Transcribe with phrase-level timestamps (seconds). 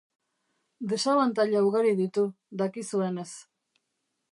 [0.93, 2.27] Desabantaila ugari ditu,
[2.63, 3.31] dakizuenez.